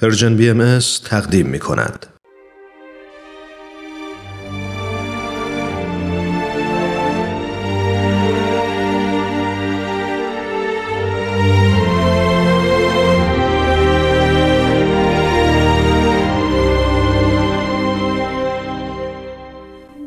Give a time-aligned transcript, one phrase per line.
[0.00, 2.06] Persian BM تقدیم می کند.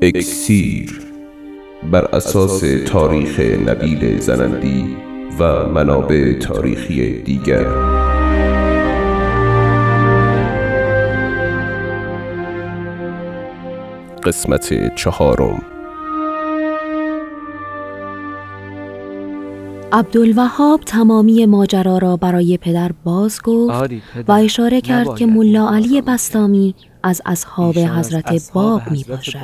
[0.02, 1.00] اکسیر
[1.92, 4.98] بر اساس تاریخ نبیل زرندی
[5.40, 7.93] و منابع تاریخی دیگر
[14.26, 15.62] قسمت چهارم.
[19.92, 23.94] عبدالوهاب تمامی ماجرا را برای پدر باز گفت
[24.28, 29.38] و اشاره کرد که ملا علی بستامی از اصحاب حضرت باب می باشد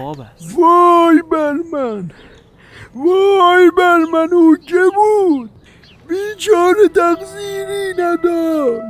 [0.58, 2.12] وای بر من
[2.96, 5.50] وای بر من او که بود؟
[6.08, 8.84] بیچاره تقصیری نداشت.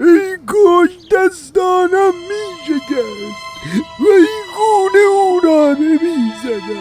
[0.00, 3.48] ای کاش دستانم می شکست
[4.00, 4.04] و
[6.48, 6.80] نمی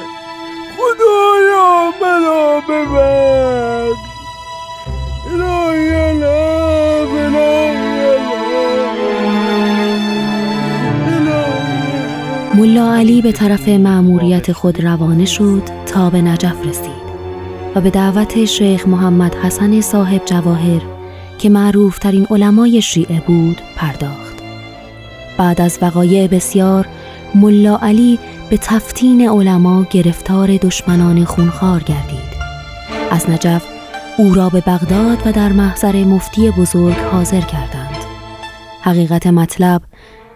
[0.77, 3.87] خدایا منا ببر
[12.55, 17.07] ملا علی به طرف معموریت خود روانه شد تا به نجف رسید
[17.75, 20.81] و به دعوت شیخ محمد حسن صاحب جواهر
[21.37, 24.37] که معروف ترین علمای شیعه بود پرداخت.
[25.37, 26.87] بعد از وقایع بسیار
[27.35, 28.19] ملا علی
[28.49, 32.37] به تفتین علما گرفتار دشمنان خونخوار گردید.
[33.11, 33.65] از نجف
[34.17, 37.95] او را به بغداد و در محضر مفتی بزرگ حاضر کردند.
[38.81, 39.81] حقیقت مطلب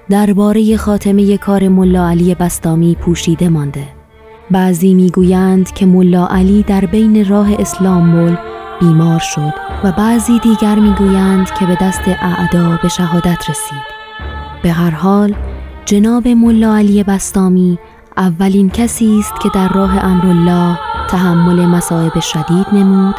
[0.10, 3.88] درباره خاتمه کار ملا علی بستامی پوشیده مانده.
[4.52, 8.38] بعضی می‌گویند که ملا علی در بین راه اسلام
[8.80, 14.02] بیمار شد و بعضی دیگر می‌گویند که به دست اعدا به شهادت رسید.
[14.64, 15.36] به هر حال
[15.86, 17.80] جناب ملا علی بستامی
[18.22, 23.16] اولین کسی است که در راه امرالله تحمل مصائب شدید نمود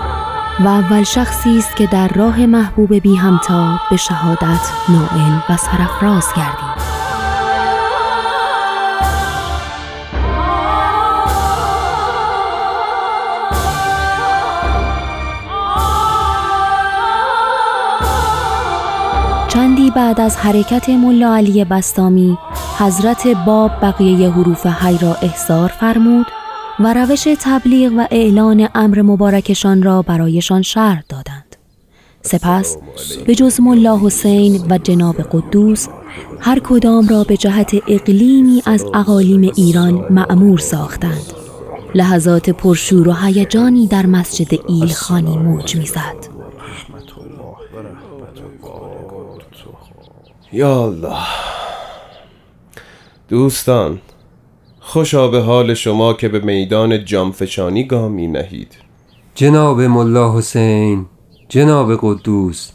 [0.65, 6.27] و اول شخصی است که در راه محبوب بی همتا به شهادت نائل و سرفراز
[6.37, 6.83] گردید.
[19.49, 22.39] چندی بعد از حرکت ملا علی بستامی
[22.83, 26.27] حضرت باب بقیه حروف حی را احضار فرمود
[26.81, 31.57] و روش تبلیغ و اعلان امر مبارکشان را برایشان شرح دادند.
[32.23, 32.77] سپس
[33.27, 35.89] به جز ملا حسین و جناب قدوس
[36.41, 41.33] هر کدام را به جهت اقلیمی از اقالیم ایران معمور ساختند.
[41.95, 46.17] لحظات پرشور و هیجانی در مسجد ایلخانی موج می‌زد.
[50.53, 51.62] یا الله.
[53.33, 53.99] دوستان
[54.81, 58.77] خوشا به حال شما که به میدان جامفشانی گام می نهید.
[59.35, 61.07] جناب ملا حسین
[61.49, 62.73] جناب قدوس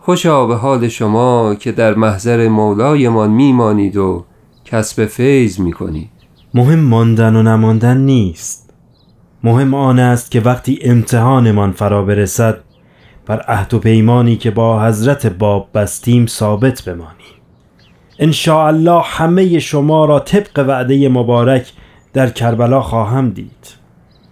[0.00, 4.24] خوشا به حال شما که در محضر مولایمان میمانید و
[4.64, 6.10] کسب فیض می کنید
[6.54, 8.70] مهم ماندن و نماندن نیست.
[9.44, 12.60] مهم آن است که وقتی امتحانمان فرا برسد
[13.26, 17.37] بر عهد و پیمانی که با حضرت باب بستیم ثابت بمانیم.
[18.48, 21.72] الله همه شما را طبق وعده مبارک
[22.12, 23.78] در کربلا خواهم دید.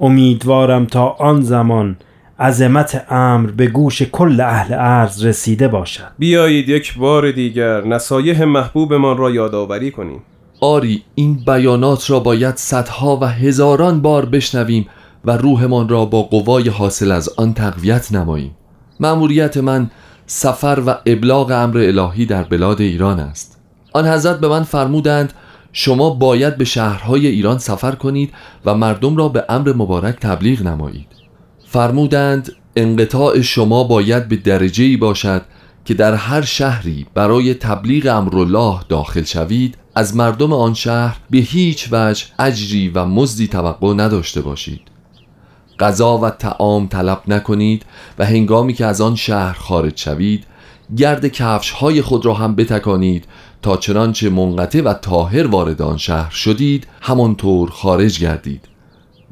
[0.01, 1.97] امیدوارم تا آن زمان
[2.41, 6.13] عظمت امر به گوش کل اهل ارز رسیده باشد.
[6.19, 10.23] بیایید یک بار دیگر نصایح محبوبمان را یادآوری کنیم.
[10.61, 14.87] آری این بیانات را باید صدها و هزاران بار بشنویم
[15.25, 18.55] و روحمان را با قوای حاصل از آن تقویت نماییم.
[19.01, 19.91] مأموریت من
[20.27, 23.56] سفر و ابلاغ امر الهی در بلاد ایران است.
[23.97, 25.33] آن حضرت به من فرمودند
[25.73, 28.33] شما باید به شهرهای ایران سفر کنید
[28.65, 31.07] و مردم را به امر مبارک تبلیغ نمایید.
[31.67, 35.43] فرمودند انقطاع شما باید به درجه ای باشد
[35.85, 41.88] که در هر شهری برای تبلیغ امرالله داخل شوید از مردم آن شهر به هیچ
[41.93, 44.81] وجه اجری و مزدی توقع نداشته باشید.
[45.79, 47.87] غذا و تعام طلب نکنید
[48.19, 50.44] و هنگامی که از آن شهر خارج شوید
[50.97, 53.25] گرد کفش های خود را هم بتکانید
[53.62, 58.65] تا چنانچه منقطع و تاهر وارد آن شهر شدید همانطور خارج گردید.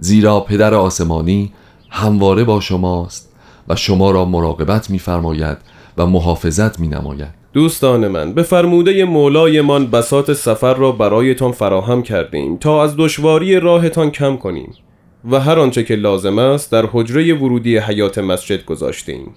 [0.01, 1.53] زیرا پدر آسمانی
[1.91, 3.33] همواره با شماست
[3.69, 5.59] و شما را مراقبت می‌فرماید
[5.99, 12.57] و محافظت می نماید دوستان من به فرموده مولایمان بسات سفر را برایتان فراهم کردیم
[12.57, 14.75] تا از دشواری راهتان کم کنیم
[15.31, 19.35] و هر آنچه که لازم است در حجره ورودی حیات مسجد گذاشتیم.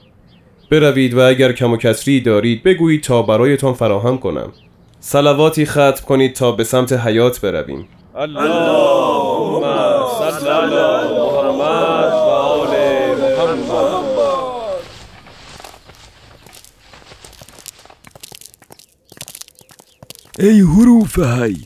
[0.72, 4.52] بروید و اگر کم و کسری دارید بگویید تا برایتان فراهم کنم.
[5.00, 7.88] سلواتی ختم کنید تا به سمت حیات برویم.
[8.16, 9.64] اللهم
[10.20, 12.68] صل علی محمد و آل
[13.18, 14.08] محمد.
[20.40, 21.58] ای حروف هی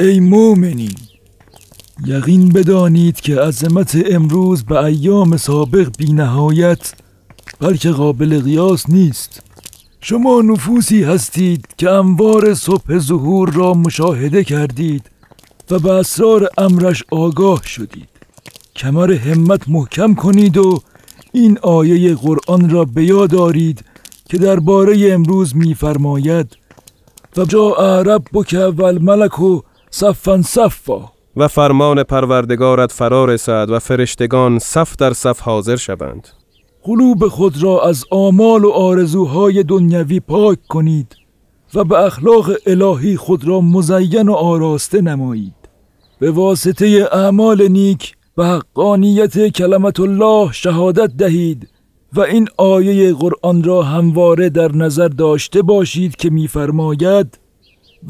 [0.00, 0.94] ای مؤمنین
[2.06, 6.92] یقین بدانید که عظمت امروز به ایام سابق بی نهایت
[7.60, 9.42] بلکه قابل قیاس نیست.
[10.00, 15.10] شما نفوسی هستید که انوار صبح ظهور را مشاهده کردید
[15.70, 18.08] و به اسرار امرش آگاه شدید.
[18.76, 20.80] کمر همت محکم کنید و
[21.32, 23.84] این آیه قرآن را به یاد دارید
[24.28, 26.56] که درباره امروز میفرماید
[27.36, 29.60] و جا ربک و الملک و
[29.90, 31.12] صفا صفا.
[31.36, 36.28] و فرمان پروردگارت فرا رسد و فرشتگان صف در صف حاضر شوند.
[36.86, 41.16] قلوب خود را از آمال و آرزوهای دنیوی پاک کنید
[41.74, 45.54] و به اخلاق الهی خود را مزین و آراسته نمایید.
[46.18, 51.68] به واسطه اعمال نیک و حقانیت کلمت الله شهادت دهید
[52.12, 57.38] و این آیه قرآن را همواره در نظر داشته باشید که میفرماید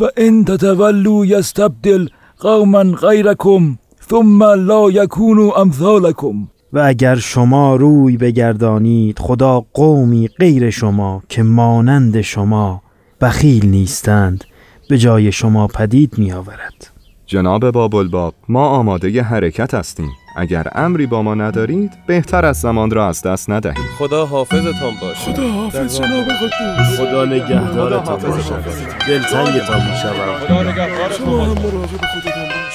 [0.00, 2.08] و ان تتولوا یستبدل
[2.38, 3.78] قوما غیرکم
[4.10, 6.48] ثم لا یکونوا امثالکم.
[6.76, 12.82] و اگر شما روی بگردانید خدا قومی غیر شما که مانند شما
[13.20, 14.44] بخیل نیستند
[14.88, 16.95] به جای شما پدید می آورد
[17.26, 20.10] جناب بابالباب ما آماده حرکت هستیم.
[20.36, 23.86] اگر امری با ما ندارید بهتر از زمان را از دست ندهید.
[23.98, 25.32] خدا حافظتان باشه.
[25.32, 27.00] خدا حافظ جناب قدوس.
[27.00, 28.64] خدا نگهدارتان باشد.
[29.08, 31.96] دلتنگتان می شود خدا نگهدارتان شما هم باشه.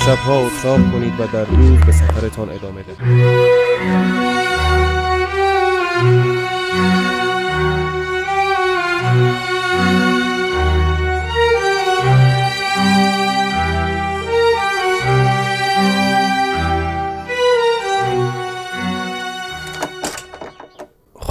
[0.06, 4.31] شبها اتراق کنید و در روز به سفرتان ادامه دهید.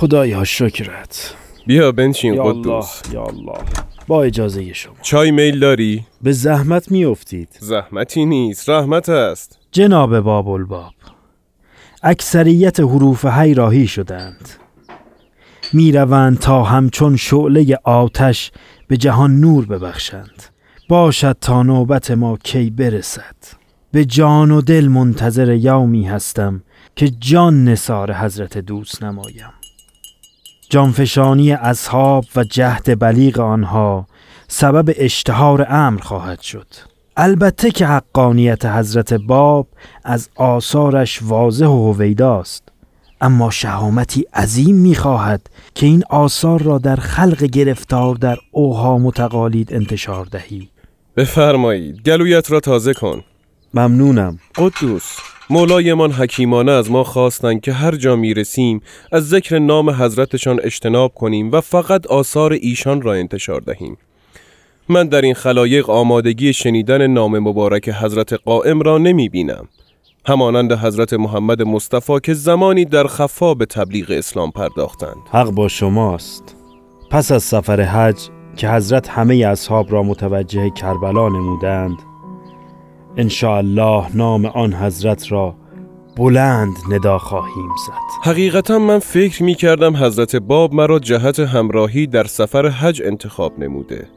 [0.00, 1.35] خدایا شکرت
[1.67, 3.58] بیا بنشین یا الله قدوس یا الله.
[4.06, 4.94] با اجازه شما.
[5.02, 9.58] چای میل داری؟ به زحمت می افتید زحمتی نیست رحمت است.
[9.73, 10.93] جناب باب الباب
[12.02, 14.49] اکثریت حروف هی راهی شدند.
[15.73, 18.52] می روند تا همچون شعله آتش
[18.88, 20.43] به جهان نور ببخشند.
[20.88, 23.37] باشد تا نوبت ما کی برسد.
[23.93, 26.62] به جان و دل منتظر یومی هستم
[26.97, 29.60] که جان نثار حضرت دوست نمایم.
[30.71, 34.07] جانفشانی اصحاب و جهد بلیغ آنها
[34.49, 36.67] سبب اشتهار امر خواهد شد.
[37.17, 39.67] البته که حقانیت حضرت باب
[40.05, 42.69] از آثارش واضح و هویداست.
[43.21, 49.75] اما شهامتی عظیم می‌خواهد که این آثار را در خلق گرفتار در اوهام و تقالید
[49.75, 50.69] انتشار دهی.
[51.17, 53.25] بفرمایید گلویت را تازه کن.
[53.75, 54.39] ممنونم.
[54.57, 55.17] قدوس.
[55.52, 58.82] مولایمان حکیمانه از ما خواستند که هر جا می رسیم
[59.12, 63.97] از ذکر نام حضرتشان اجتناب کنیم و فقط آثار ایشان را انتشار دهیم.
[64.88, 69.69] من در این خلایق آمادگی شنیدن نام مبارک حضرت قائم را نمی بینم
[70.26, 75.23] همانند حضرت محمد مصطفی که زمانی در خفا به تبلیغ اسلام پرداختند.
[75.32, 76.56] حق با شماست.
[77.11, 82.10] پس از سفر حج که حضرت همه اصحاب را متوجه کربلا نمودند
[83.43, 85.55] الله نام آن حضرت را
[86.17, 88.31] بلند ندا خواهیم زد.
[88.31, 94.09] حقیقتا من فکر می کردم حضرت باب مرا جهت همراهی در سفر حج انتخاب نموده.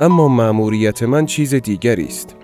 [0.00, 2.36] اما مأموریت من چیز دیگری است.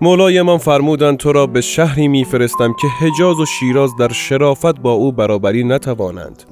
[0.00, 5.12] مولایمان فرمودند تو را به شهری میفرستم که حجاز و شیراز در شرافت با او
[5.12, 6.42] برابری نتوانند.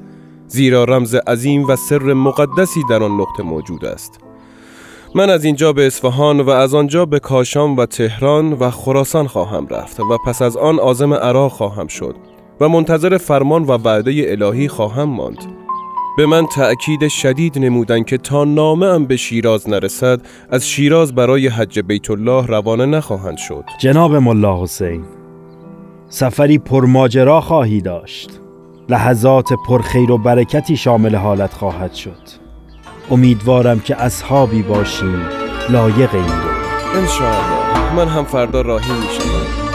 [0.46, 4.25] زیرا رمز عظیم و سر مقدسی در آن نقطه موجود است.
[5.14, 9.66] من از اینجا به اصفهان و از آنجا به کاشان و تهران و خراسان خواهم
[9.66, 12.16] رفت و پس از آن عازم عراق خواهم شد
[12.60, 15.44] و منتظر فرمان و وعده الهی خواهم ماند.
[16.16, 20.20] به من تأکید شدید نمودن که تا نامه ام به شیراز نرسد
[20.50, 23.64] از شیراز برای حج بیت الله روانه نخواهند شد.
[23.80, 25.04] جناب ملا حسین
[26.08, 28.40] سفری پرماجرا خواهی داشت.
[28.88, 32.45] لحظات پرخیر و برکتی شامل حالت خواهد شد.
[33.10, 35.26] امیدوارم که اصحابی باشیم
[35.68, 36.56] لایق این دور
[36.94, 37.94] انشاءالله.
[37.96, 39.66] من هم فردا راهی می شدم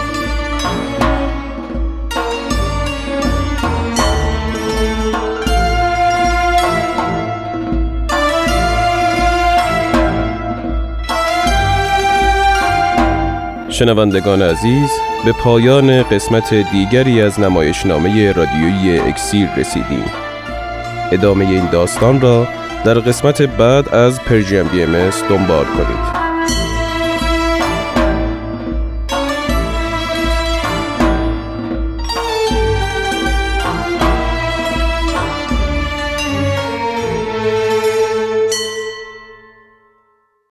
[13.68, 14.90] شنوندگان عزیز
[15.24, 20.04] به پایان قسمت دیگری از نمایشنامه رادیویی اکسیر رسیدیم.
[21.12, 22.46] ادامه این داستان را
[22.84, 26.21] در قسمت بعد از پرژیم بی ام دنبال کنید.